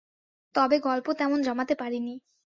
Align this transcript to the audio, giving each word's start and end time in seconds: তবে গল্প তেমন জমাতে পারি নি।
তবে 0.55 0.77
গল্প 0.79 1.07
তেমন 1.13 1.39
জমাতে 1.41 1.75
পারি 1.75 1.99
নি। 1.99 2.13